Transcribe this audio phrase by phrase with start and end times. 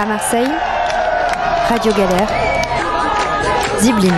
[0.00, 0.48] À Marseille,
[1.68, 2.28] Radio Galère.
[3.80, 4.14] Ziblin,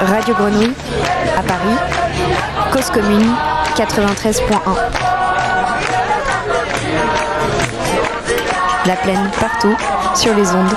[0.00, 0.74] Radio Grenouille.
[1.38, 1.78] À Paris,
[2.70, 3.32] Cause Commune
[3.74, 4.42] 93.1.
[8.84, 9.74] La plaine partout,
[10.14, 10.76] sur les ondes.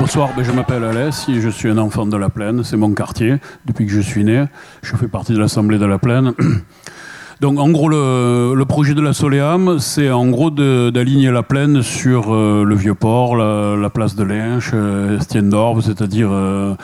[0.00, 3.36] Bonsoir, ben, je m'appelle Alès je suis un enfant de la plaine, c'est mon quartier
[3.66, 4.46] depuis que je suis né.
[4.82, 6.32] Je fais partie de l'Assemblée de la plaine.
[7.40, 12.34] Donc en gros, le, projet de la Soleam, c'est en gros d'aligner la plaine sur
[12.34, 16.74] euh, le Vieux-Port, la, place de Linche, euh, Stiendorf, c'est-à-dire euh,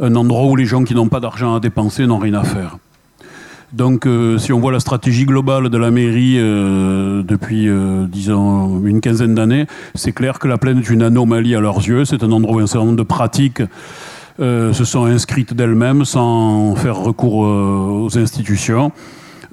[0.00, 2.76] un endroit où les gens qui n'ont pas d'argent à dépenser n'ont rien à faire.
[3.72, 7.66] Donc, si on voit la stratégie globale de la mairie depuis,
[8.06, 12.04] disons, une quinzaine d'années, c'est clair que la plaine est une anomalie à leurs yeux.
[12.04, 13.62] C'est un endroit où un certain nombre de pratiques
[14.38, 18.92] se sont inscrites d'elles-mêmes sans faire recours aux institutions.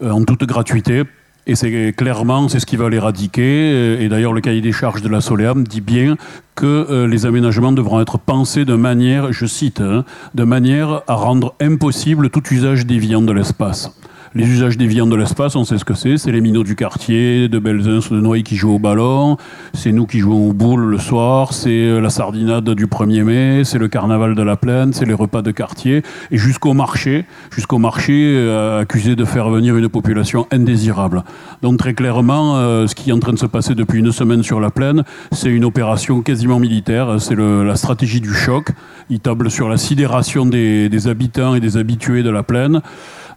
[0.02, 1.03] Euh, en toute gratuité.
[1.48, 4.03] Et c'est clairement, c'est ce qui va l'éradiquer.
[4.03, 6.16] Et d'ailleurs, le cahier des charges de la Soleam dit bien
[6.53, 11.16] que euh, les aménagements devront être pensés de manière, je cite, hein, de manière à
[11.16, 13.98] rendre impossible tout usage déviant de l'espace.
[14.35, 16.17] Les usages déviants de l'espace, on sait ce que c'est.
[16.17, 19.38] C'est les minots du quartier, de Belzins ou de Noailles qui jouent au ballon.
[19.73, 21.52] C'est nous qui jouons au boule le soir.
[21.52, 23.63] C'est la sardinade du 1er mai.
[23.63, 24.94] C'est le carnaval de la plaine.
[24.94, 26.03] C'est les repas de quartier.
[26.30, 31.23] Et jusqu'au marché, jusqu'au marché euh, accusé de faire venir une population indésirable.
[31.63, 34.44] Donc très clairement, euh, ce qui est en train de se passer depuis une semaine
[34.44, 37.19] sur la plaine, c'est une opération quasiment militaire.
[37.19, 38.69] C'est la stratégie du choc.
[39.09, 42.83] Il table sur la sidération des habitants et des habitués de la plaine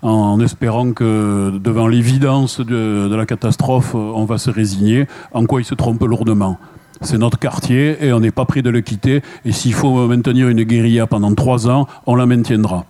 [0.02, 5.64] en espérant que devant l'évidence de, la catastrophe, on va se résigner, en quoi il
[5.64, 6.58] se trompe lourdement.
[7.00, 9.22] C'est notre quartier et on n'est pas prêt de le quitter.
[9.44, 12.84] Et s'il faut maintenir une guérilla pendant trois ans, on la maintiendra.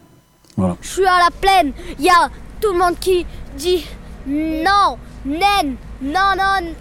[0.57, 0.77] Voilà.
[0.83, 2.29] Je suis à la plaine, il y a
[2.61, 3.25] tout le monde qui
[3.57, 3.87] dit
[4.27, 6.73] non, nen, non, non.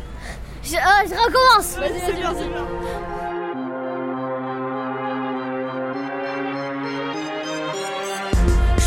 [0.64, 1.78] Je, euh, je recommence.
[1.78, 3.71] Vas-y, vas-y, vas-y.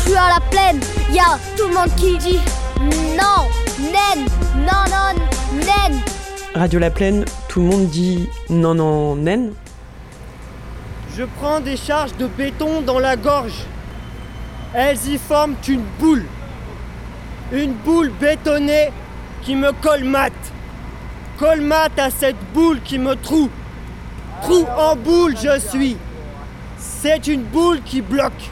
[0.05, 0.79] Suis à la plaine,
[1.11, 2.39] y a tout le monde qui dit
[2.79, 3.49] non,
[3.79, 4.25] nen,
[4.57, 5.15] non, non,
[5.53, 5.99] nen.
[6.53, 9.53] Radio La Plaine, tout le monde dit non, non, nen.
[11.17, 13.63] Je prends des charges de béton dans la gorge.
[14.73, 16.25] Elles y forment une boule.
[17.51, 18.91] Une boule bétonnée
[19.41, 20.33] qui me colmate.
[21.39, 23.49] Colmate à cette boule qui me troue.
[24.41, 25.97] Trou en boule je suis.
[26.77, 28.51] C'est une boule qui bloque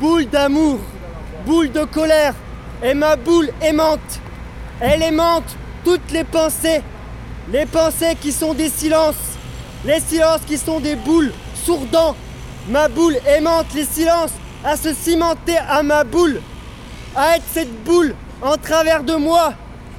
[0.00, 0.78] boule d'amour,
[1.46, 2.34] boule de colère,
[2.82, 4.20] et ma boule aimante.
[4.80, 6.82] Elle aimante toutes les pensées,
[7.52, 9.14] les pensées qui sont des silences,
[9.84, 11.32] les silences qui sont des boules
[11.64, 12.16] sourdants.
[12.68, 14.32] Ma boule aimante les silences
[14.64, 16.40] à se cimenter à ma boule,
[17.14, 19.52] à être cette boule en travers de moi,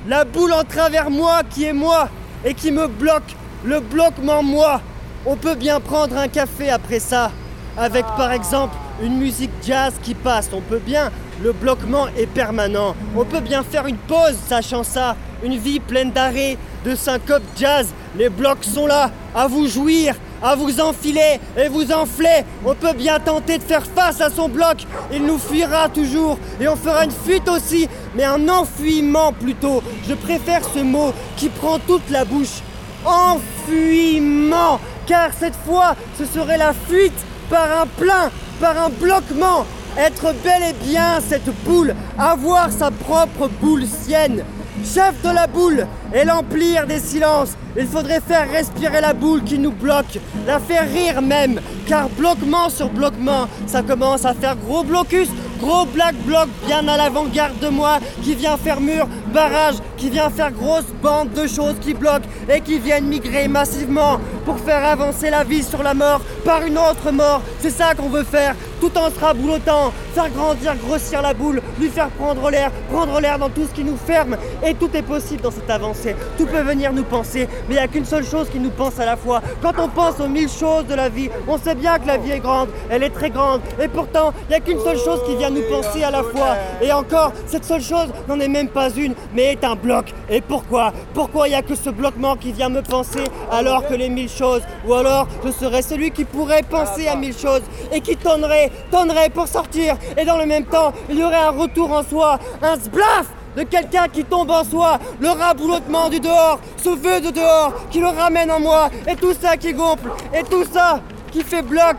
[0.08, 2.10] la boule en travers moi qui est moi
[2.44, 4.82] et qui me bloque, le bloquement moi.
[5.26, 7.32] On peut bien prendre un café après ça,
[7.78, 10.50] avec par exemple une musique jazz qui passe.
[10.54, 11.12] On peut bien,
[11.44, 12.96] le bloquement est permanent.
[13.16, 15.16] On peut bien faire une pause, sachant ça.
[15.44, 17.88] Une vie pleine d'arrêt, de syncope jazz.
[18.18, 22.46] Les blocs sont là, à vous jouir, à vous enfiler et vous enfler.
[22.66, 24.86] On peut bien tenter de faire face à son bloc.
[25.12, 29.84] Il nous fuira toujours et on fera une fuite aussi, mais un enfuyement plutôt.
[30.08, 32.62] Je préfère ce mot qui prend toute la bouche.
[33.06, 37.14] Enfuyement, car cette fois, ce serait la fuite
[37.50, 39.66] par un plein, par un bloquement,
[39.98, 44.44] être bel et bien cette boule, avoir sa propre boule sienne,
[44.84, 47.56] chef de la boule, et l'emplir des silences.
[47.78, 52.70] Il faudrait faire respirer la boule qui nous bloque, la faire rire même, car bloquement
[52.70, 55.28] sur bloquement, ça commence à faire gros blocus,
[55.60, 60.30] gros black bloc bien à l'avant-garde de moi, qui vient faire mur, barrage, qui vient
[60.30, 65.30] faire grosse bande de choses qui bloquent et qui viennent migrer massivement pour faire avancer
[65.30, 67.42] la vie sur la mort par une autre mort.
[67.60, 71.90] C'est ça qu'on veut faire, tout en se raboulotant, faire grandir, grossir la boule, lui
[71.90, 74.38] faire prendre l'air, prendre l'air dans tout ce qui nous ferme.
[74.66, 76.16] Et tout est possible dans cette avancée.
[76.38, 79.00] Tout peut venir nous penser, mais il n'y a qu'une seule chose qui nous pense
[79.00, 79.42] à la fois.
[79.62, 82.32] Quand on pense aux mille choses de la vie, on sait bien que la vie
[82.32, 83.62] est grande, elle est très grande.
[83.82, 86.56] Et pourtant, il n'y a qu'une seule chose qui vient nous penser à la fois.
[86.82, 90.14] Et encore, cette seule chose n'en est même pas une, mais est un bloc.
[90.30, 90.94] Et pourquoi?
[91.14, 94.30] Pourquoi il n'y a que ce bloquement qui vient me penser alors que les mille
[94.30, 94.62] choses?
[94.88, 99.30] Ou alors, je serais celui qui pourrait penser à mille choses et qui tonnerait, tonnerait
[99.30, 99.98] pour sortir.
[100.18, 103.64] Et dans le même temps, il y aurait un retour en soi, un sblaf de
[103.64, 108.08] quelqu'un qui tombe en soi, le raboulotement du dehors, ce vœu de dehors qui le
[108.08, 111.00] ramène en moi, et tout ça qui gonfle, et tout ça
[111.32, 111.96] qui fait bloc,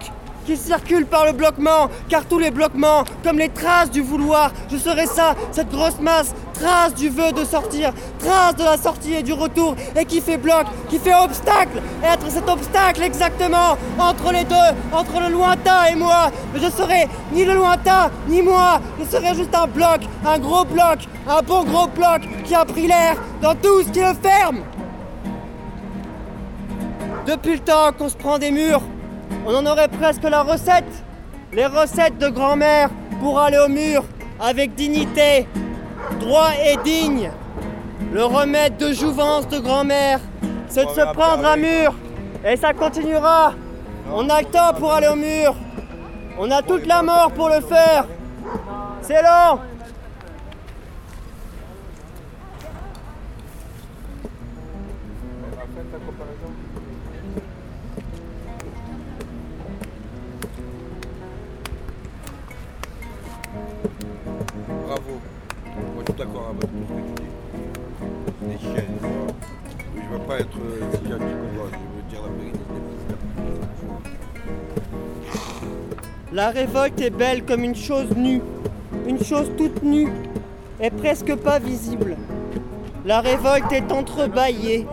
[0.46, 4.76] qui circule par le bloquement, car tous les bloquements, comme les traces du vouloir, je
[4.76, 9.22] serai ça, cette grosse masse, trace du vœu de sortir, trace de la sortie et
[9.22, 14.44] du retour, et qui fait bloc, qui fait obstacle, être cet obstacle exactement entre les
[14.44, 16.30] deux, entre le lointain et moi.
[16.54, 20.64] Mais je serai ni le lointain, ni moi, je serai juste un bloc, un gros
[20.64, 24.60] bloc, un bon gros bloc qui a pris l'air dans tout ce qui le ferme.
[27.26, 28.82] Depuis le temps qu'on se prend des murs,
[29.46, 31.04] on en aurait presque la recette.
[31.52, 32.90] Les recettes de grand-mère
[33.20, 34.04] pour aller au mur
[34.40, 35.46] avec dignité,
[36.20, 37.30] droit et digne.
[38.12, 40.20] Le remède de jouvence de grand-mère,
[40.68, 41.94] c'est de se prendre un mur.
[42.44, 43.54] Et ça continuera.
[44.12, 45.54] On a le temps pour aller au mur.
[46.38, 48.06] On a toute la mort pour le faire.
[49.00, 49.60] C'est long.
[76.36, 78.42] La révolte est belle comme une chose nue,
[79.08, 80.12] une chose toute nue
[80.78, 82.14] et presque pas visible.
[83.06, 84.86] La révolte est entrebâillée.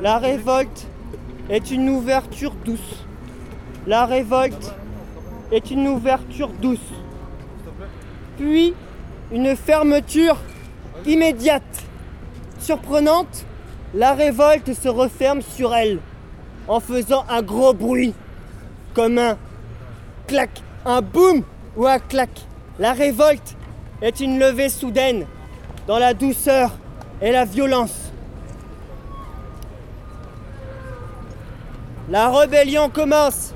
[0.00, 0.86] La révolte
[1.50, 3.04] est une ouverture douce.
[3.86, 4.74] La révolte
[5.50, 6.78] est une ouverture douce.
[8.38, 8.72] Puis
[9.32, 10.38] une fermeture
[11.04, 11.84] immédiate.
[12.58, 13.44] Surprenante,
[13.92, 15.98] la révolte se referme sur elle
[16.68, 18.14] en faisant un gros bruit,
[18.94, 19.36] comme un
[20.26, 20.50] clac,
[20.84, 21.42] un boum
[21.76, 22.30] ou un clac.
[22.78, 23.56] La révolte
[24.00, 25.26] est une levée soudaine
[25.86, 26.72] dans la douceur
[27.20, 28.12] et la violence.
[32.08, 33.54] La rébellion commence.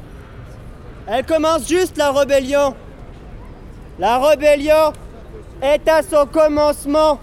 [1.06, 2.74] Elle commence juste la rébellion.
[3.98, 4.92] La rébellion
[5.62, 7.20] est à son commencement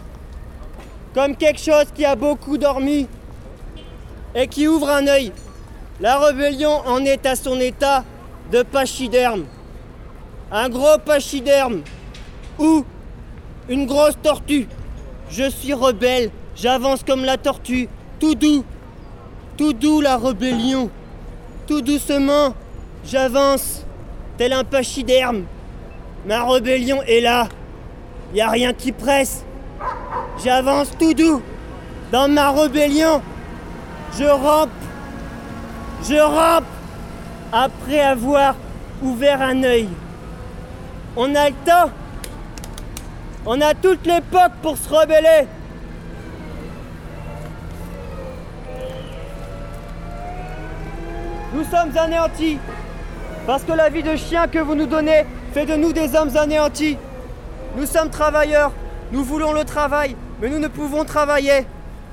[1.14, 3.08] comme quelque chose qui a beaucoup dormi
[4.36, 5.32] et qui ouvre un œil.
[6.02, 8.04] La rébellion en est à son état
[8.52, 9.46] de pachyderme.
[10.52, 11.82] Un gros pachyderme
[12.60, 12.86] ou
[13.70, 14.68] une grosse tortue.
[15.30, 18.64] Je suis rebelle, j'avance comme la tortue, tout doux,
[19.58, 20.90] tout doux la rébellion.
[21.66, 22.54] Tout doucement,
[23.06, 23.86] j'avance,
[24.38, 25.44] tel un pachyderme.
[26.26, 27.48] Ma rébellion est là,
[28.34, 29.46] y a rien qui presse.
[30.44, 31.42] J'avance tout doux
[32.12, 33.22] dans ma rébellion.
[34.18, 34.70] Je rampe,
[36.08, 36.66] je rampe
[37.54, 38.56] après avoir
[39.04, 39.88] ouvert un œil.
[41.16, 41.92] On a le temps.
[43.46, 45.48] On a toute l'époque pour se rebeller.
[51.54, 52.58] Nous sommes anéantis.
[53.46, 56.36] Parce que la vie de chien que vous nous donnez fait de nous des hommes
[56.36, 56.98] anéantis.
[57.78, 58.72] Nous sommes travailleurs.
[59.12, 60.16] Nous voulons le travail.
[60.42, 61.68] Mais nous ne pouvons travailler.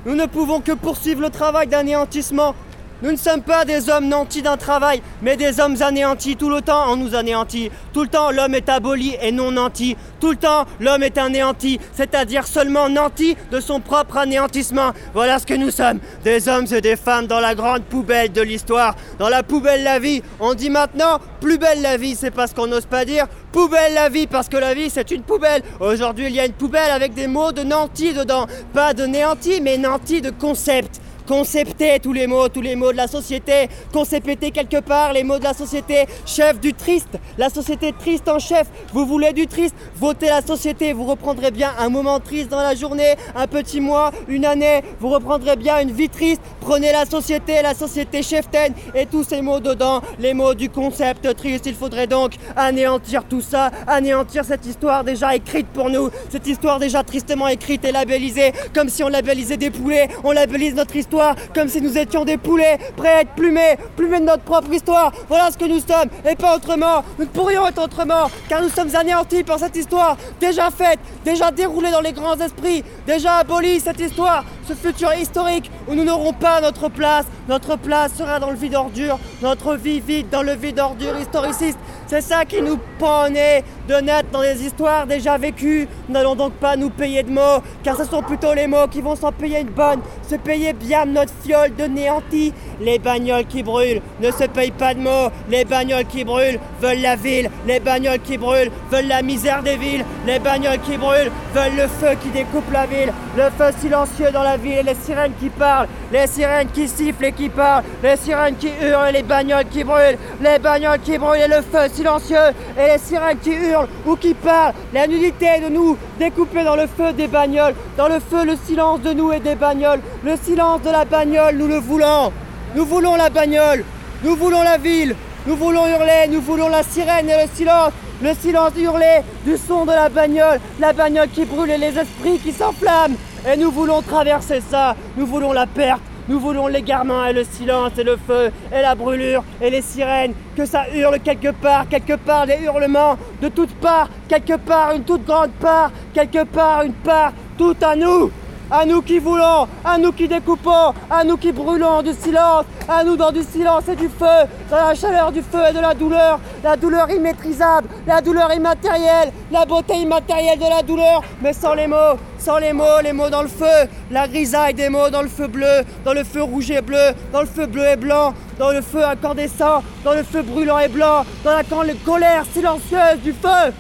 [0.04, 2.54] Nous ne pouvons que poursuivre le travail d'anéantissement.
[3.02, 6.36] Nous ne sommes pas des hommes nantis d'un travail, mais des hommes anéantis.
[6.36, 7.70] Tout le temps, on nous anéantit.
[7.94, 9.96] Tout le temps, l'homme est aboli et non nanti.
[10.20, 14.92] Tout le temps, l'homme est anéanti, c'est-à-dire seulement nanti de son propre anéantissement.
[15.14, 15.98] Voilà ce que nous sommes.
[16.24, 18.94] Des hommes et des femmes dans la grande poubelle de l'histoire.
[19.18, 20.22] Dans la poubelle la vie.
[20.38, 24.08] On dit maintenant, plus belle la vie, c'est parce qu'on n'ose pas dire poubelle la
[24.08, 25.62] vie, parce que la vie c'est une poubelle.
[25.80, 28.46] Aujourd'hui, il y a une poubelle avec des mots de nanti dedans.
[28.74, 32.96] Pas de néanti, mais nanti de concept concepter tous les mots, tous les mots de
[32.96, 37.94] la société, concepter quelque part les mots de la société, chef du triste, la société
[37.96, 42.18] triste en chef, vous voulez du triste, votez la société, vous reprendrez bien un moment
[42.18, 46.42] triste dans la journée, un petit mois, une année, vous reprendrez bien une vie triste,
[46.60, 51.32] prenez la société, la société cheftaine et tous ces mots dedans, les mots du concept
[51.36, 56.48] triste, il faudrait donc anéantir tout ça, anéantir cette histoire déjà écrite pour nous, cette
[56.48, 60.96] histoire déjà tristement écrite et labellisée, comme si on labellisait des poulets, on labellise notre
[60.96, 61.19] histoire
[61.54, 65.12] comme si nous étions des poulets, prêts à être plumés, plumés de notre propre histoire.
[65.28, 67.04] Voilà ce que nous sommes, et pas autrement.
[67.18, 71.50] Nous ne pourrions être autrement, car nous sommes anéantis par cette histoire, déjà faite, déjà
[71.50, 76.32] déroulée dans les grands esprits, déjà abolie cette histoire, ce futur historique où nous n'aurons
[76.32, 77.26] pas notre place.
[77.48, 81.78] Notre place sera dans le vide ordure, notre vie vide dans le vide ordure historiciste.
[82.06, 85.88] C'est ça qui nous prend au nez de naître dans des histoires déjà vécues.
[86.08, 89.00] Nous n'allons donc pas nous payer de mots, car ce sont plutôt les mots qui
[89.00, 92.52] vont s'en payer une bonne, se payer bien notre fiole de néanti.
[92.80, 95.30] Les bagnoles qui brûlent ne se payent pas de mots.
[95.48, 97.50] Les bagnoles qui brûlent veulent la ville.
[97.66, 100.04] Les bagnoles qui brûlent veulent la misère des villes.
[100.26, 103.12] Les bagnoles qui brûlent veulent le feu qui découpe la ville.
[103.36, 105.88] Le feu silencieux dans la et les sirènes qui parlent.
[106.12, 107.84] Les sirènes qui sifflent et qui parlent.
[108.02, 110.18] Les sirènes qui hurlent et les bagnoles qui brûlent.
[110.40, 112.36] Les bagnoles qui brûlent et le feu silencieux
[112.78, 114.74] et les sirènes qui hurlent ou qui parlent.
[114.92, 117.74] La nudité de nous découpée dans le feu des bagnoles.
[117.96, 120.00] Dans le feu, le silence de nous et des bagnoles.
[120.22, 122.32] Le silence de la bagnole, nous le voulons.
[122.74, 123.84] Nous voulons la bagnole,
[124.22, 127.90] nous voulons la ville, nous voulons hurler, nous voulons la sirène et le silence,
[128.22, 132.38] le silence hurlé du son de la bagnole, la bagnole qui brûle et les esprits
[132.38, 133.16] qui s'enflamment.
[133.48, 137.92] Et nous voulons traverser ça, nous voulons la perte, nous voulons l'égarement et le silence
[137.98, 142.14] et le feu et la brûlure et les sirènes, que ça hurle quelque part, quelque
[142.14, 146.92] part des hurlements de toutes parts, quelque part une toute grande part, quelque part une
[146.92, 148.30] part, tout à nous
[148.70, 153.02] à nous qui voulons, à nous qui découpons, à nous qui brûlons du silence, à
[153.02, 155.94] nous dans du silence et du feu, dans la chaleur du feu et de la
[155.94, 161.74] douleur, la douleur immaîtrisable, la douleur immatérielle, la beauté immatérielle de la douleur, mais sans
[161.74, 165.22] les mots, sans les mots, les mots dans le feu, la grisaille des mots dans
[165.22, 168.34] le feu bleu, dans le feu rouge et bleu, dans le feu bleu et blanc,
[168.58, 171.64] dans le feu incandescent, dans le feu brûlant et blanc, dans la
[172.04, 173.72] colère silencieuse du feu.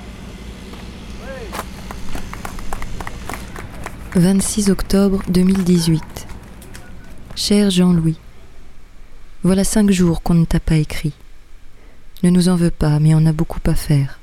[4.16, 6.02] 26 octobre 2018.
[7.36, 8.18] Cher Jean-Louis,
[9.44, 11.12] voilà cinq jours qu'on ne t'a pas écrit.
[12.24, 14.18] Ne nous en veux pas, mais on a beaucoup à faire.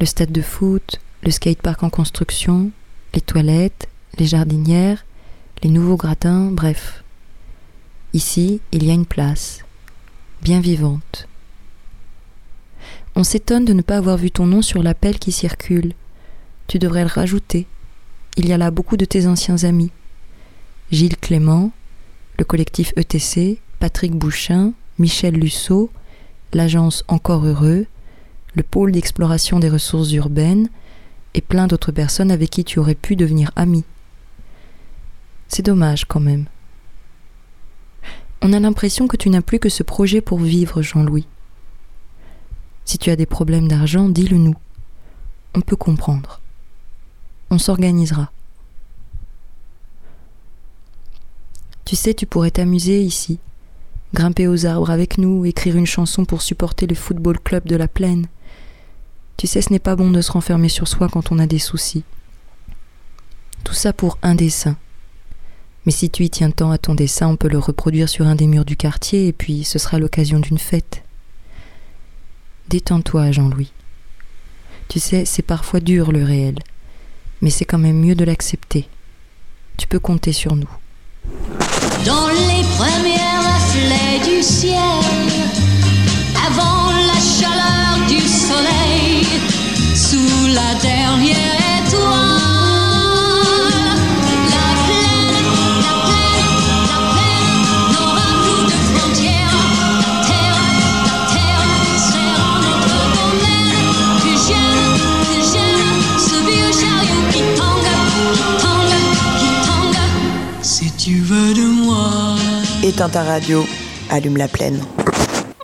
[0.00, 2.72] Le stade de foot, le skatepark en construction,
[3.14, 3.88] les toilettes,
[4.18, 5.06] les jardinières,
[5.62, 7.04] les nouveaux gratins, bref.
[8.12, 9.60] Ici, il y a une place,
[10.42, 11.26] bien vivante.
[13.16, 15.94] On s'étonne de ne pas avoir vu ton nom sur l'appel qui circule.
[16.66, 17.66] Tu devrais le rajouter
[18.36, 19.90] il y a là beaucoup de tes anciens amis.
[20.90, 21.70] Gilles Clément,
[22.38, 25.90] le collectif ETC, Patrick Bouchin, Michel Lusseau,
[26.52, 27.86] l'agence Encore Heureux,
[28.54, 30.68] le pôle d'exploration des ressources urbaines
[31.34, 33.84] et plein d'autres personnes avec qui tu aurais pu devenir ami.
[35.48, 36.46] C'est dommage quand même.
[38.42, 41.26] On a l'impression que tu n'as plus que ce projet pour vivre, Jean-Louis.
[42.84, 44.54] Si tu as des problèmes d'argent, dis-le nous.
[45.54, 46.40] On peut comprendre
[47.50, 48.30] on s'organisera.
[51.84, 53.38] Tu sais, tu pourrais t'amuser ici,
[54.14, 57.88] grimper aux arbres avec nous, écrire une chanson pour supporter le football club de la
[57.88, 58.26] plaine.
[59.36, 61.58] Tu sais, ce n'est pas bon de se renfermer sur soi quand on a des
[61.58, 62.04] soucis.
[63.64, 64.76] Tout ça pour un dessin.
[65.84, 68.34] Mais si tu y tiens tant à ton dessin, on peut le reproduire sur un
[68.34, 71.02] des murs du quartier et puis ce sera l'occasion d'une fête.
[72.68, 73.72] Détends-toi, Jean-Louis.
[74.88, 76.58] Tu sais, c'est parfois dur le réel
[77.44, 78.88] mais c'est quand même mieux de l'accepter.
[79.76, 80.70] Tu peux compter sur nous.
[82.06, 84.78] Dans les premiers reflets du ciel,
[112.86, 113.64] Éteins ta radio,
[114.10, 114.78] allume la plaine.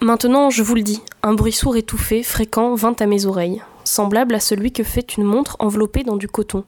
[0.00, 4.35] Maintenant, je vous le dis, un bruit sourd étouffé, fréquent, vint à mes oreilles, semblable
[4.35, 6.65] à celui que fait une montre enveloppée dans du coton.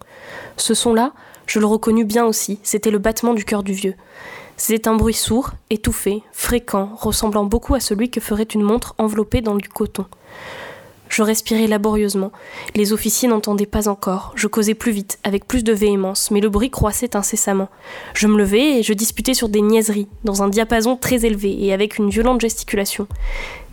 [0.59, 1.15] Ce son-là,
[1.47, 3.95] je le reconnus bien aussi, c'était le battement du cœur du vieux.
[4.59, 9.41] C'était un bruit sourd, étouffé, fréquent, ressemblant beaucoup à celui que ferait une montre enveloppée
[9.41, 10.05] dans du coton.
[11.13, 12.33] Je respirais laborieusement.
[12.75, 14.33] Les officiers n'entendaient pas encore.
[14.35, 17.69] Je causais plus vite, avec plus de véhémence, mais le bruit croissait incessamment.
[18.15, 21.75] Je me levais et je disputais sur des niaiseries, dans un diapason très élevé et
[21.75, 23.09] avec une violente gesticulation.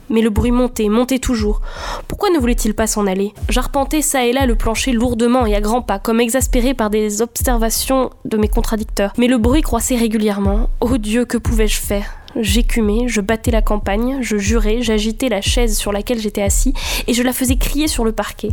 [0.10, 1.62] Mais le bruit montait, montait toujours.
[2.10, 3.34] Pourquoi ne voulait-il pas s'en aller?
[3.48, 7.22] J'arpentais ça et là le plancher lourdement et à grands pas, comme exaspéré par des
[7.22, 9.14] observations de mes contradicteurs.
[9.18, 10.70] Mais le bruit croissait régulièrement.
[10.82, 12.19] Oh Dieu, que pouvais-je faire?
[12.36, 16.74] J'écumais, je battais la campagne, je jurais, j'agitais la chaise sur laquelle j'étais assis
[17.08, 18.50] et je la faisais crier sur le parquet.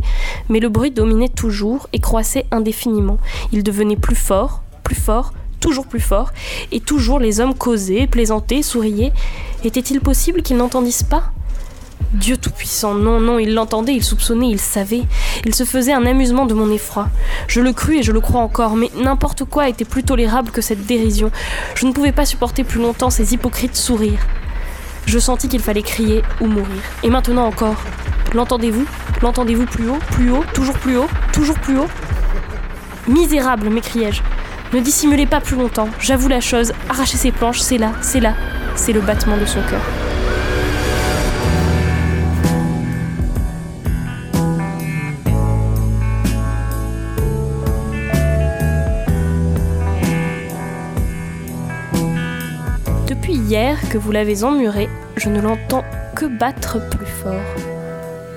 [0.49, 3.17] Mais le bruit dominait toujours et croissait indéfiniment.
[3.51, 6.31] Il devenait plus fort, plus fort, toujours plus fort,
[6.71, 9.13] et toujours les hommes causaient, plaisantaient, souriaient.
[9.63, 11.31] Était-il possible qu'ils n'entendissent pas?
[12.13, 15.03] Dieu Tout-Puissant, non, non, il l'entendait, il soupçonnait, il savait.
[15.45, 17.09] Il se faisait un amusement de mon effroi.
[17.47, 20.61] Je le crus et je le crois encore, mais n'importe quoi était plus tolérable que
[20.61, 21.31] cette dérision.
[21.75, 24.25] Je ne pouvais pas supporter plus longtemps ces hypocrites sourires.
[25.05, 26.81] Je sentis qu'il fallait crier ou mourir.
[27.03, 27.77] Et maintenant encore,
[28.33, 28.85] L'entendez-vous?
[29.21, 31.87] L'entendez-vous plus haut Plus haut Toujours plus haut Toujours plus haut?
[33.07, 34.21] Misérable, m'écriai-je.
[34.73, 38.33] Ne dissimulez pas plus longtemps, j'avoue la chose, arrachez ces planches, c'est là, c'est là.
[38.75, 39.81] C'est le battement de son cœur.
[53.47, 55.85] Hier que vous l'avez emmuré, je ne l'entends
[56.15, 57.33] que battre plus fort.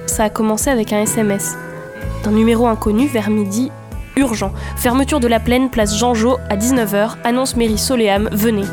[0.07, 1.57] Ça a commencé avec un SMS.
[2.23, 3.73] D'un numéro inconnu vers midi,
[4.17, 4.53] urgent.
[4.77, 8.67] Fermeture de la plaine, place Jean-Jo, à 19h, annonce mairie Soléam, venez.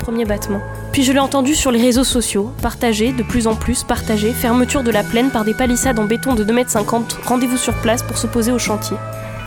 [0.00, 0.60] Premier battement.
[0.92, 4.82] Puis je l'ai entendu sur les réseaux sociaux, partagé, de plus en plus partagé, fermeture
[4.82, 8.18] de la plaine par des palissades en béton de 2,50 m, rendez-vous sur place pour
[8.18, 8.96] s'opposer au chantier.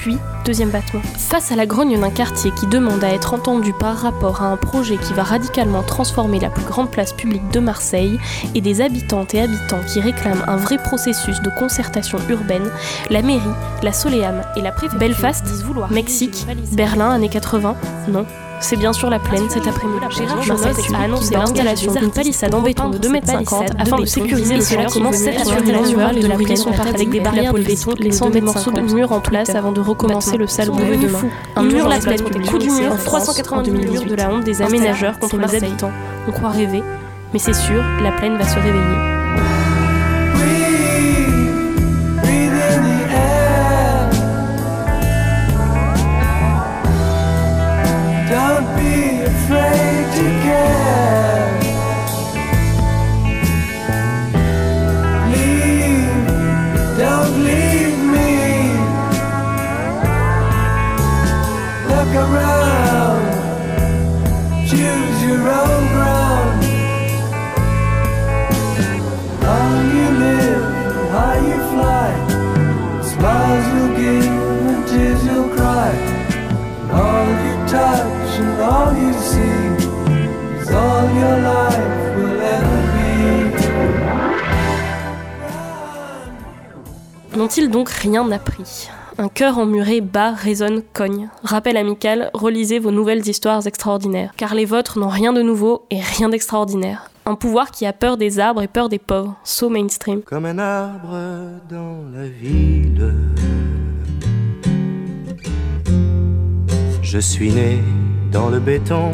[0.03, 1.01] Puis, deuxième battement.
[1.17, 4.57] Face à la grogne d'un quartier qui demande à être entendu par rapport à un
[4.57, 8.19] projet qui va radicalement transformer la plus grande place publique de Marseille
[8.53, 12.69] et des habitantes et habitants qui réclament un vrai processus de concertation urbaine,
[13.11, 13.39] la mairie,
[13.81, 15.45] la Soléam et la préfecture Belfast,
[15.89, 17.73] Mexique, Berlin, années 80,
[18.09, 18.25] non,
[18.59, 20.05] c'est bien sûr la plaine cet après-midi.
[20.09, 24.55] Gérard Jonas a annoncé l'installation d'une palissade en béton de 2,50 m afin de sécuriser
[24.55, 27.91] le cela commence cette assurer de la plaine son parc avec des barrières de béton,
[27.97, 31.21] laissant des morceaux de mur en place avant de recommencer le sale boulot demain.
[31.55, 35.37] Un mur la plaine coup du mur, 380 murs de la honte des aménageurs contre
[35.37, 35.91] les habitants.
[36.27, 36.83] On croit rêver,
[37.33, 39.12] mais c'est sûr, la plaine va se réveiller.
[88.03, 91.29] Rien appris Un cœur emmuré bat, résonne, cogne.
[91.41, 94.33] Rappel amical, relisez vos nouvelles histoires extraordinaires.
[94.35, 97.09] Car les vôtres n'ont rien de nouveau et rien d'extraordinaire.
[97.25, 99.37] Un pouvoir qui a peur des arbres et peur des pauvres.
[99.45, 100.21] So mainstream.
[100.21, 101.17] Comme un arbre
[101.69, 103.13] dans la ville.
[107.01, 107.81] Je suis né
[108.33, 109.11] dans le béton,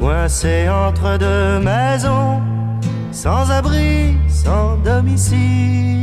[0.00, 2.40] coincé entre deux maisons,
[3.12, 5.98] sans abri, sans domicile.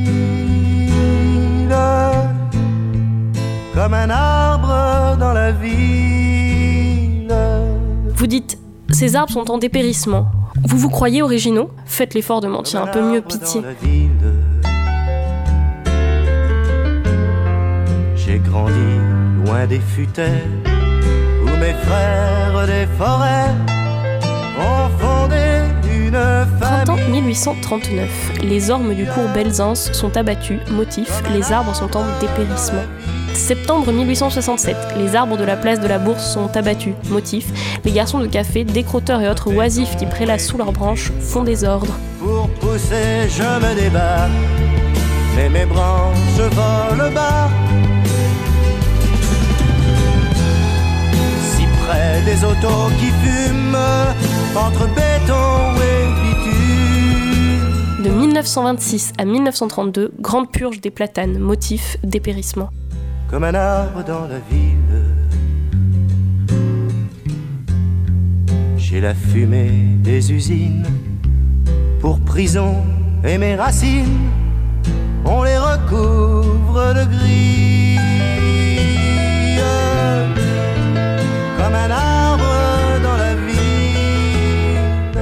[3.74, 7.34] Comme un arbre dans la ville.
[8.16, 8.58] Vous dites,
[8.90, 10.28] ces arbres sont en dépérissement.
[10.64, 11.70] Vous vous croyez originaux?
[11.86, 13.62] Faites l'effort de mentir un peu mieux, pitié.
[18.16, 18.74] J'ai grandi
[19.46, 20.44] loin des futaies
[21.44, 23.54] où mes frères des forêts
[24.60, 24.85] ont
[26.66, 27.22] Printemps famille.
[27.22, 28.42] 1839.
[28.44, 30.60] Les ormes du cours Belzance sont abattus.
[30.72, 32.84] Motif, les arbres sont en dépérissement.
[33.34, 34.76] Septembre 1867.
[34.98, 36.94] Les arbres de la place de la Bourse sont abattus.
[37.10, 37.48] Motif,
[37.84, 41.64] les garçons de café, décrotteurs et autres oisifs qui prélassent sous leurs branches font des
[41.64, 41.94] ordres.
[42.20, 44.28] Pour pousser, je me débat,
[45.36, 47.50] mais mes branches volent bas.
[51.52, 53.78] Si près des autos qui fument,
[54.56, 55.95] entre béton et.
[58.06, 61.40] De 1926 à 1932, grande purge des platanes.
[61.40, 62.70] Motif, dépérissement.
[63.32, 64.76] comme un arbre dans la ville.
[68.78, 69.72] J'ai la fumée
[70.04, 70.86] des usines
[72.00, 72.76] pour prison
[73.24, 74.30] et mes racines,
[75.26, 77.95] on les recouvre de gris.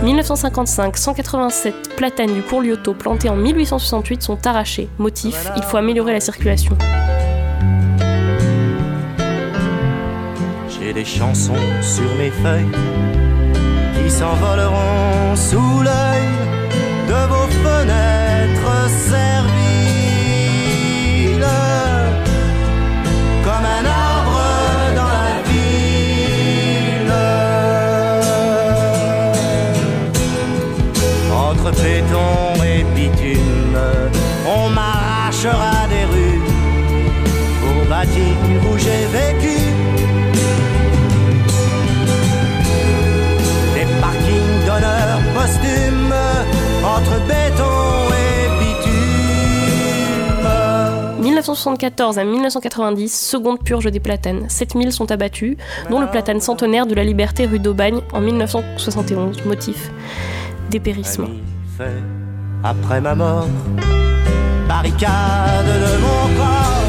[0.04, 4.90] 1955, 187 platanes du cours Lyoto plantées en 1868 sont arrachées.
[4.98, 6.78] Motif, il faut améliorer la circulation.
[10.68, 12.68] J'ai des chansons sur mes feuilles
[14.04, 16.28] qui s'envoleront sous l'œil
[17.08, 18.90] de vos fenêtres
[31.66, 33.80] Entre béton et bitume,
[34.46, 36.42] on m'arrachera des rues
[37.62, 38.36] pour bâtir
[38.70, 39.56] où j'ai vécu.
[43.74, 46.14] Des parkings d'honneur posthume
[46.84, 48.84] entre béton et bitume.
[51.24, 54.50] 1974 à 1990, seconde purge des platanes.
[54.50, 55.56] 7000 sont abattus,
[55.90, 59.46] dont le platane centenaire de la liberté rue d'Aubagne en 1971.
[59.46, 59.92] Motif
[60.70, 61.30] dépérissement.
[62.64, 63.48] Après ma mort.
[64.68, 66.83] Barricade de mon corps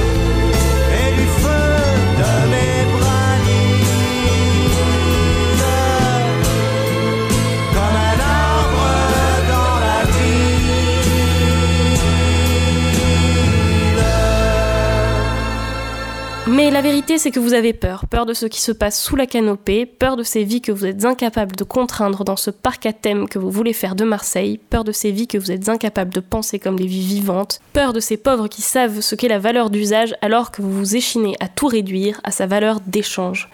[16.54, 18.04] Mais la vérité, c'est que vous avez peur.
[18.08, 20.86] Peur de ce qui se passe sous la canopée, peur de ces vies que vous
[20.86, 24.60] êtes incapables de contraindre dans ce parc à thème que vous voulez faire de Marseille,
[24.70, 27.92] peur de ces vies que vous êtes incapables de penser comme des vies vivantes, peur
[27.92, 31.34] de ces pauvres qui savent ce qu'est la valeur d'usage alors que vous vous échinez
[31.40, 33.50] à tout réduire à sa valeur d'échange.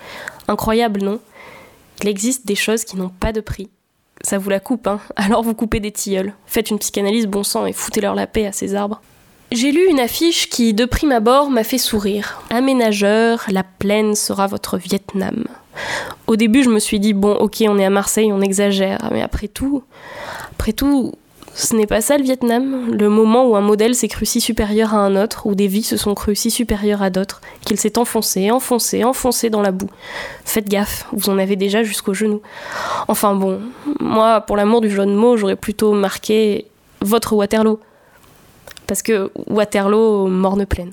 [0.47, 1.21] Incroyable, non?
[2.03, 3.71] Il existe des choses qui n'ont pas de prix.
[4.21, 5.01] Ça vous la coupe, hein?
[5.17, 6.35] Alors vous coupez des tilleuls.
[6.45, 9.01] Faites une psychanalyse bon sang et foutez-leur la paix à ces arbres.
[9.53, 12.41] J'ai lu une affiche qui, de prime abord, m'a fait sourire.
[12.51, 15.45] Aménageur, la plaine sera votre Vietnam.
[16.29, 19.23] Au début, je me suis dit, bon, ok, on est à Marseille, on exagère, mais
[19.23, 19.83] après tout,
[20.53, 21.15] après tout,
[21.53, 24.95] ce n'est pas ça le Vietnam, le moment où un modèle s'est cru si supérieur
[24.95, 27.99] à un autre, où des vies se sont crues si supérieures à d'autres, qu'il s'est
[27.99, 29.91] enfoncé, enfoncé, enfoncé dans la boue.
[30.45, 32.41] Faites gaffe, vous en avez déjà jusqu'aux genoux.
[33.09, 33.61] Enfin bon,
[33.99, 36.67] moi, pour l'amour du jeu de mots, j'aurais plutôt marqué
[37.01, 37.81] votre Waterloo
[38.90, 40.90] parce que Waterloo, morne pleine.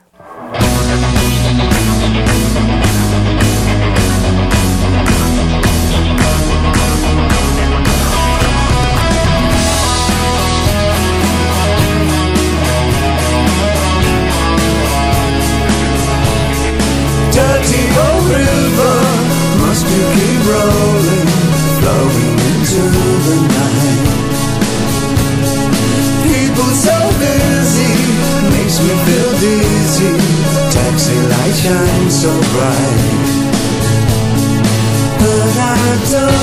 [28.77, 30.13] Makes me feel dizzy.
[30.71, 33.25] Taxi lights shine so bright,
[35.19, 36.37] but I don't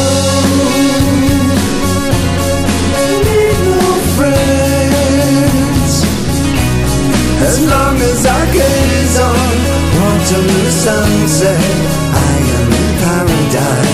[3.25, 3.83] need no
[4.17, 5.95] friends
[7.43, 9.55] as long as I gaze on
[10.01, 11.61] Waterloo sunset.
[12.15, 13.94] I am in paradise.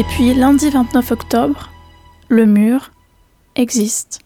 [0.00, 1.68] Depuis lundi 29 octobre,
[2.30, 2.90] le mur
[3.54, 4.20] existe.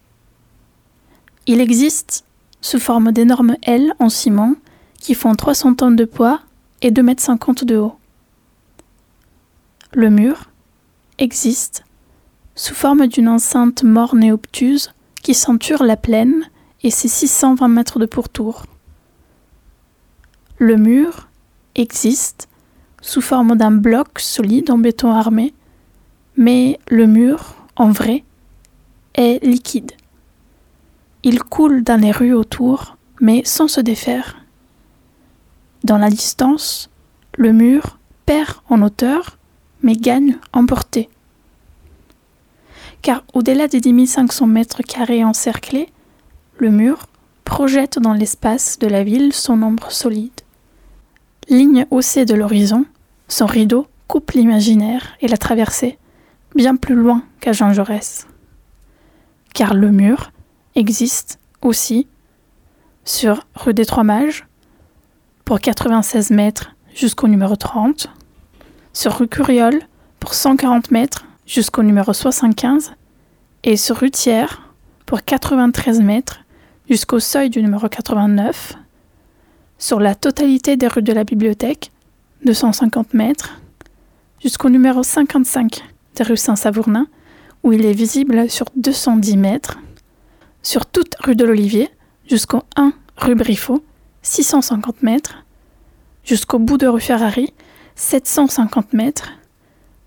[1.47, 2.23] Il existe
[2.61, 4.55] sous forme d'énormes ailes en ciment
[5.01, 6.39] qui font 300 tonnes de poids
[6.81, 7.95] et 2,50 m de haut.
[9.91, 10.49] Le mur
[11.17, 11.83] existe
[12.55, 16.49] sous forme d'une enceinte morne et obtuse qui ceinture la plaine
[16.83, 18.63] et ses 620 mètres de pourtour.
[20.57, 21.27] Le mur
[21.75, 22.47] existe
[23.01, 25.53] sous forme d'un bloc solide en béton armé,
[26.37, 28.23] mais le mur, en vrai,
[29.13, 29.91] est liquide.
[31.23, 34.37] Il coule dans les rues autour, mais sans se défaire.
[35.83, 36.89] Dans la distance,
[37.37, 39.37] le mur perd en hauteur,
[39.81, 41.09] mais gagne en portée.
[43.01, 45.89] Car au-delà des 10 500 mètres carrés encerclés,
[46.57, 47.05] le mur
[47.43, 50.41] projette dans l'espace de la ville son ombre solide.
[51.47, 52.85] Ligne haussée de l'horizon,
[53.27, 55.99] son rideau coupe l'imaginaire et la traversée,
[56.55, 58.27] bien plus loin qu'à Jean Jaurès.
[59.53, 60.31] Car le mur
[60.73, 62.07] existe aussi
[63.03, 64.47] sur rue des Trois Mages,
[65.43, 68.09] pour 96 mètres jusqu'au numéro 30,
[68.93, 69.79] sur rue Curiole
[70.19, 72.93] pour 140 mètres jusqu'au numéro 75,
[73.63, 74.59] et sur rue Thiers
[75.05, 76.39] pour 93 mètres
[76.89, 78.73] jusqu'au seuil du numéro 89,
[79.77, 81.91] sur la totalité des rues de la bibliothèque,
[82.45, 83.59] 250 mètres,
[84.41, 85.83] jusqu'au numéro 55
[86.23, 87.07] rues Saint-Savournin,
[87.63, 89.79] où il est visible sur 210 mètres,
[90.61, 91.89] sur toute rue de l'Olivier,
[92.29, 93.83] jusqu'au 1 rue Briffaut,
[94.21, 95.45] 650 mètres,
[96.23, 97.53] jusqu'au bout de rue Ferrari,
[97.95, 99.31] 750 mètres,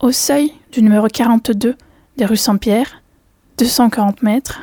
[0.00, 1.76] au seuil du numéro 42
[2.16, 3.02] des rues Saint-Pierre,
[3.58, 4.60] 240 mètres,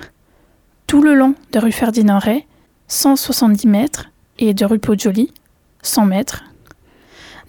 [0.87, 2.45] tout le long de rue Ferdinand Ray,
[2.87, 4.05] 170 mètres,
[4.37, 5.31] et de rue Pau-de-Joly,
[5.81, 6.43] 100 mètres,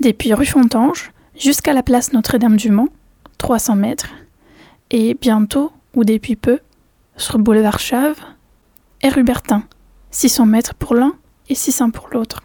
[0.00, 2.88] depuis rue Fontange jusqu'à la place Notre-Dame-du-Mont,
[3.38, 4.10] 300 mètres,
[4.90, 6.60] et bientôt, ou depuis peu,
[7.16, 8.20] sur boulevard Chave,
[9.02, 9.64] et rue Bertin,
[10.10, 11.14] 600 mètres pour l'un
[11.48, 12.42] et 600 pour l'autre.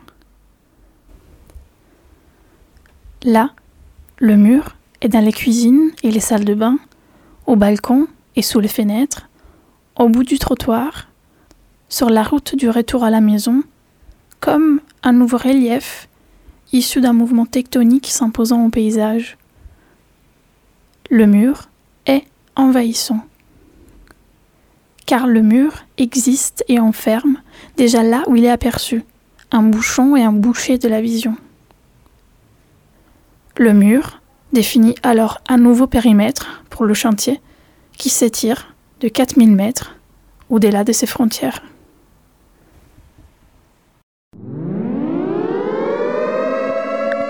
[3.24, 3.52] Là,
[4.18, 6.80] le mur est dans les cuisines et les salles de bain,
[7.46, 9.30] au balcon et sous les fenêtres,
[9.98, 11.08] au bout du trottoir,
[11.90, 13.64] sur la route du retour à la maison,
[14.40, 16.08] comme un nouveau relief
[16.74, 19.38] issu d'un mouvement tectonique s'imposant au paysage.
[21.14, 21.68] Le mur
[22.06, 22.24] est
[22.56, 23.20] envahissant.
[25.06, 27.42] Car le mur existe et enferme
[27.76, 29.04] déjà là où il est aperçu,
[29.52, 31.36] un bouchon et un boucher de la vision.
[33.58, 34.22] Le mur
[34.54, 37.42] définit alors un nouveau périmètre pour le chantier
[37.98, 39.98] qui s'étire de 4000 mètres
[40.50, 41.62] au-delà de ses frontières.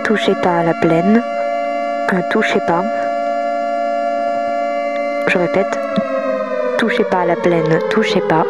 [0.06, 1.24] Touchez pas à la plaine,
[2.10, 3.01] un touchez pas.
[5.28, 5.80] Je répète,
[6.78, 8.46] touchez pas à la plaine, touchez pas.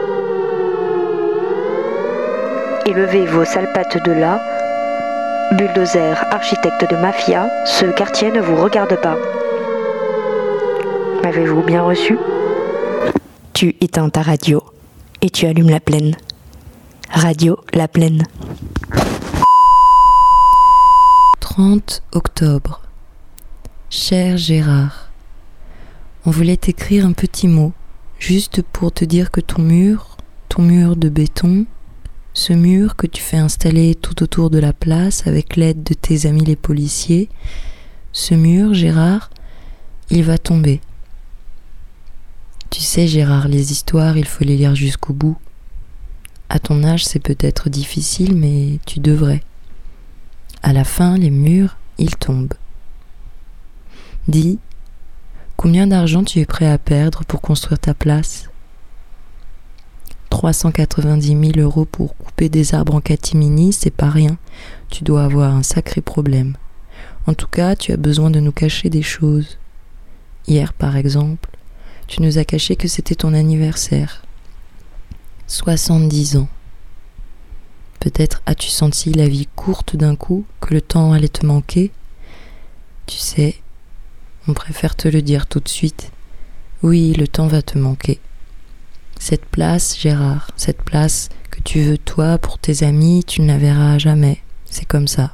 [2.86, 4.42] Élevez vos sales pattes de là.
[5.52, 9.18] Bulldozer, architecte de mafia, ce quartier ne vous regarde pas.
[11.24, 12.18] M'avez-vous bien reçu?
[13.54, 14.64] Tu éteins ta radio
[15.22, 16.16] et tu allumes la plaine.
[17.12, 18.24] Radio La Plaine.
[21.40, 22.82] 30 octobre.
[23.90, 25.11] Cher Gérard,
[26.26, 27.74] on voulait t'écrire un petit mot,
[28.20, 30.18] juste pour te dire que ton mur,
[30.50, 31.66] ton mur de béton,
[32.34, 36.28] ce mur que tu fais installer tout autour de la place avec l'aide de tes
[36.28, 37.30] amis les policiers,
[38.14, 39.30] ce mur, Gérard,
[40.10, 40.82] il va tomber.
[42.70, 45.38] Tu sais, Gérard, les histoires, il faut les lire jusqu'au bout.
[46.50, 49.42] À ton âge, c'est peut-être difficile, mais tu devrais.
[50.64, 52.54] À la fin, les murs, ils tombent.
[54.28, 54.60] Dis,
[55.62, 58.50] combien d'argent tu es prêt à perdre pour construire ta place?
[60.32, 64.40] 390 000 euros pour couper des arbres en catimini, c'est pas rien.
[64.90, 66.58] Tu dois avoir un sacré problème.
[67.28, 69.60] En tout cas, tu as besoin de nous cacher des choses.
[70.48, 71.52] Hier, par exemple,
[72.08, 74.24] tu nous as caché que c'était ton anniversaire.
[75.46, 76.50] 70 ans.
[78.00, 81.92] Peut-être as-tu senti la vie courte d'un coup, que le temps allait te manquer?
[83.06, 83.62] Tu sais,
[84.52, 86.12] on préfère te le dire tout de suite.
[86.84, 88.20] Oui, le temps va te manquer.
[89.18, 93.58] Cette place, Gérard, cette place que tu veux toi pour tes amis, tu ne la
[93.58, 94.40] verras jamais.
[94.66, 95.32] C'est comme ça.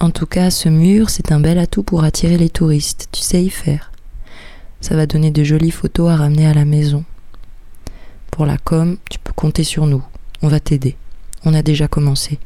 [0.00, 3.08] En tout cas, ce mur, c'est un bel atout pour attirer les touristes.
[3.12, 3.92] Tu sais y faire.
[4.80, 7.04] Ça va donner de jolies photos à ramener à la maison.
[8.30, 10.02] Pour la com, tu peux compter sur nous.
[10.40, 10.96] On va t'aider.
[11.44, 12.38] On a déjà commencé.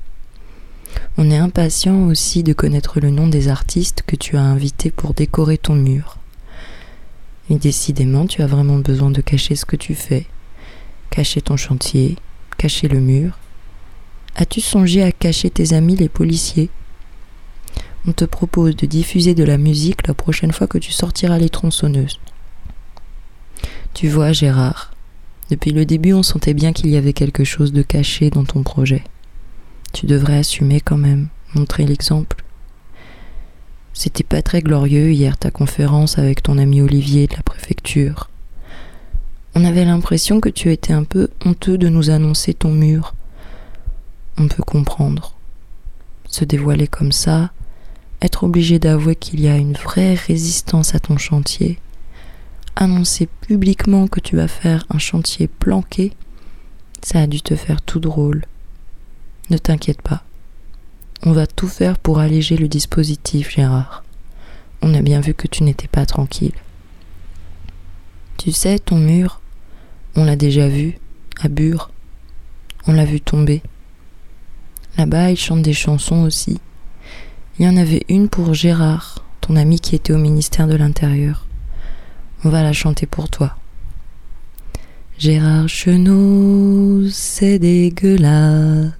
[1.19, 5.15] On est impatient aussi de connaître le nom des artistes que tu as invités pour
[5.15, 6.19] décorer ton mur.
[7.51, 10.27] Et décidément, tu as vraiment besoin de cacher ce que tu fais,
[11.11, 12.17] cacher ton chantier,
[12.57, 13.39] cacher le mur
[14.37, 16.71] As-tu songé à cacher tes amis les policiers?
[18.07, 21.51] On te propose de diffuser de la musique la prochaine fois que tu sortiras les
[21.51, 22.21] tronçonneuses.
[23.93, 24.93] Tu vois, Gérard,
[25.51, 28.63] depuis le début on sentait bien qu'il y avait quelque chose de caché dans ton
[28.63, 29.05] projet.
[29.93, 32.45] Tu devrais assumer quand même, montrer l'exemple.
[33.93, 38.31] C'était pas très glorieux hier ta conférence avec ton ami Olivier de la préfecture.
[39.55, 43.15] On avait l'impression que tu étais un peu honteux de nous annoncer ton mur.
[44.39, 45.35] On peut comprendre.
[46.29, 47.51] Se dévoiler comme ça,
[48.23, 51.81] être obligé d'avouer qu'il y a une vraie résistance à ton chantier,
[52.77, 56.13] annoncer publiquement que tu vas faire un chantier planqué,
[57.03, 58.45] ça a dû te faire tout drôle.
[59.51, 60.23] Ne t'inquiète pas.
[61.23, 64.05] On va tout faire pour alléger le dispositif, Gérard.
[64.81, 66.55] On a bien vu que tu n'étais pas tranquille.
[68.39, 69.41] Tu sais, ton mur,
[70.17, 70.99] on l'a déjà vu,
[71.41, 71.91] à Bure.
[72.87, 73.61] On l'a vu tomber.
[74.97, 76.59] Là-bas, il chante des chansons aussi.
[77.59, 81.47] Il y en avait une pour Gérard, ton ami qui était au ministère de l'Intérieur.
[82.45, 83.57] On va la chanter pour toi.
[85.19, 89.00] Gérard Chenot, c'est dégueulasse.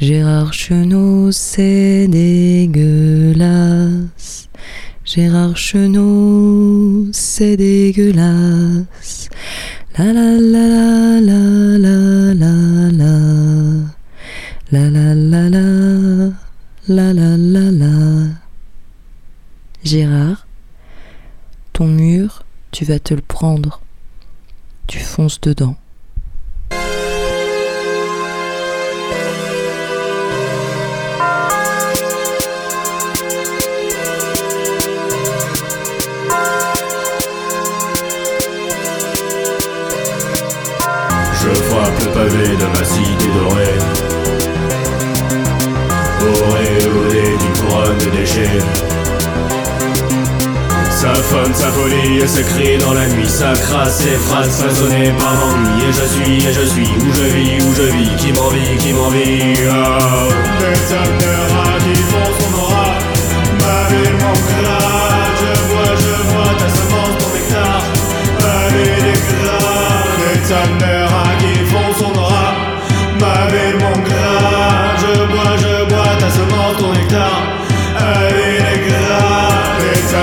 [0.00, 2.88] Gérard Chenot, c'est dégueulasse.
[5.04, 9.28] Gérard Chenot, c'est dégueulasse.
[9.98, 11.38] La la la la
[11.76, 13.14] la la la
[14.72, 16.32] la la la la
[16.88, 18.24] la la la la
[19.84, 20.46] Gérard,
[21.74, 23.82] ton mur, tu vas te le prendre.
[24.86, 25.76] Tu fonces dedans.
[52.26, 55.84] Sa folie et se crie dans la nuit Ça crasse ses phrases façonnées par l'ennui.
[55.88, 58.92] Et je suis, et je suis, où je vis, où je vis Qui m'envie, qui
[58.92, 60.32] m'envie oh.
[60.60, 62.86] Des acteurs qui font son aura.
[63.60, 64.78] Ma ville manquera
[65.40, 67.82] Je vois, je vois ta semence, ton nectar
[68.40, 72.54] Ma ville est grave Des acteurs qui font son aura.
[73.20, 77.42] Ma ville manquera Je bois, je bois ta semence, ton nectar
[77.94, 80.14] Ma ville est grave Des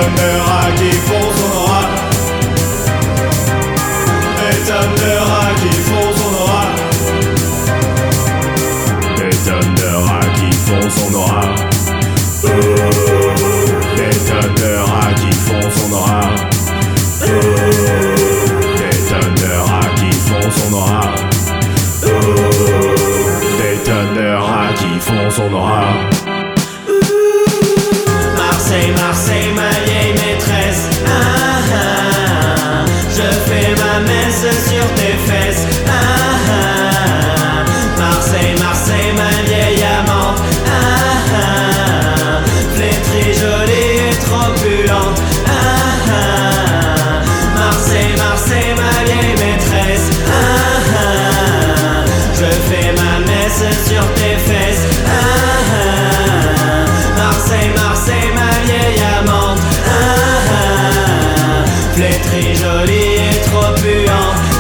[61.98, 64.57] reflet très joli et trop puant.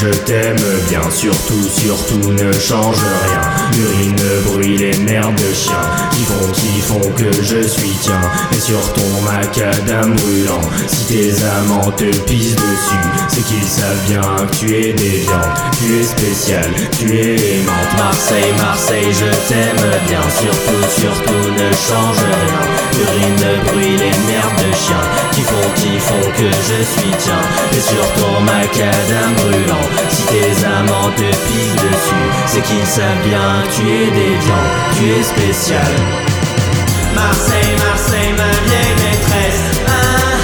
[0.00, 0.56] Je t'aime
[0.88, 3.40] bien, surtout, surtout ne change rien.
[3.82, 5.74] Urine, bruit, les merdes de chiens
[6.12, 8.20] qui font, qui font que je suis tien.
[8.52, 14.20] Et sur ton macadam brûlant, si tes amants te pissent dessus, c'est qu'ils savent bien
[14.46, 17.98] que tu es déviante, tu es spécial, tu es aimante.
[17.98, 22.62] Marseille, Marseille, je t'aime bien, surtout, surtout ne change rien.
[23.00, 27.40] Urine, bruit, les merdes de chiens qui font, qui font que je suis tien.
[27.72, 33.62] Et sur ton macadam brûlant, si tes amants te pissent dessus, c'est qu'ils savent bien
[33.64, 35.92] que tu es déviant, tu es spécial.
[37.14, 39.80] Marseille, Marseille, ma vieille maîtresse.
[39.86, 39.92] Ah,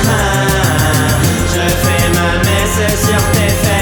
[0.09, 1.09] ah,
[1.49, 3.74] je fais ma messe sur tes fesses.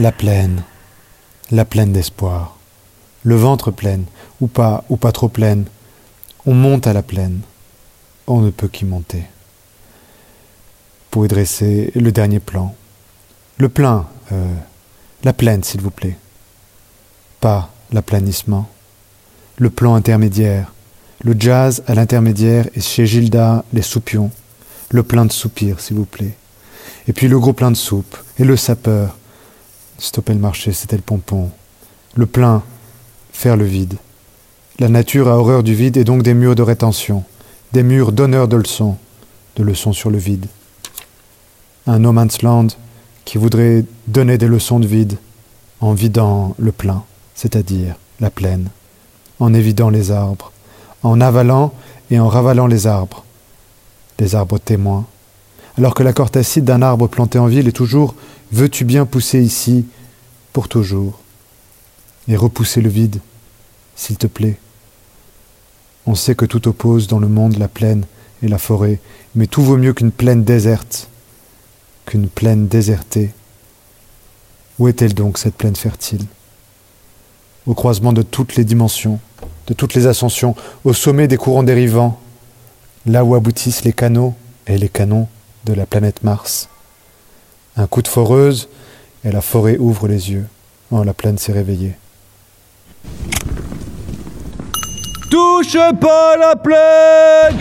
[0.00, 0.62] La plaine,
[1.50, 2.56] la plaine d'espoir.
[3.22, 4.06] Le ventre pleine,
[4.40, 5.66] ou pas, ou pas trop pleine.
[6.46, 7.40] On monte à la plaine.
[8.26, 9.24] On ne peut qu'y monter.
[11.10, 12.74] Pour y dresser le dernier plan.
[13.58, 14.54] Le plein, euh,
[15.22, 16.16] la plaine, s'il vous plaît.
[17.40, 18.70] Pas l'aplanissement.
[19.58, 20.72] Le plan intermédiaire.
[21.22, 24.30] Le jazz à l'intermédiaire et chez Gilda les soupions.
[24.92, 26.38] Le plein de soupirs, s'il vous plaît.
[27.06, 28.16] Et puis le gros plein de soupe.
[28.38, 29.18] Et le sapeur.
[30.00, 31.50] Stopper le marché, c'était le pompon.
[32.14, 32.62] Le plein,
[33.32, 33.96] faire le vide.
[34.78, 37.22] La nature a horreur du vide et donc des murs de rétention,
[37.72, 38.96] des murs donneurs de leçons,
[39.56, 40.46] de leçons sur le vide.
[41.86, 42.68] Un no man's land
[43.26, 45.18] qui voudrait donner des leçons de vide
[45.82, 48.70] en vidant le plein, c'est-à-dire la plaine,
[49.38, 50.50] en évidant les arbres,
[51.02, 51.74] en avalant
[52.10, 53.22] et en ravalant les arbres,
[54.18, 55.04] les arbres témoins,
[55.76, 58.14] alors que la corde acide d'un arbre planté en ville est toujours
[58.52, 59.86] Veux-tu bien pousser ici
[60.52, 61.20] pour toujours
[62.28, 63.20] et repousser le vide,
[63.94, 64.58] s'il te plaît?
[66.06, 68.06] On sait que tout oppose dans le monde la plaine
[68.42, 68.98] et la forêt,
[69.34, 71.08] mais tout vaut mieux qu'une plaine déserte,
[72.06, 73.30] qu'une plaine désertée.
[74.78, 76.24] Où est-elle donc, cette plaine fertile?
[77.66, 79.20] Au croisement de toutes les dimensions,
[79.66, 82.18] de toutes les ascensions, au sommet des courants dérivants,
[83.06, 84.34] là où aboutissent les canaux
[84.66, 85.28] et les canons
[85.66, 86.69] de la planète Mars.
[87.76, 88.68] Un coup de foreuse,
[89.24, 90.46] et la forêt ouvre les yeux.
[90.90, 91.94] Oh, la plaine s'est réveillée.
[95.30, 97.58] Touche pas la plaine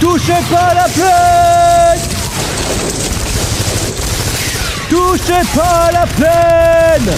[0.00, 2.00] Touchez pas la plaine
[4.88, 7.16] Touchez pas la plaine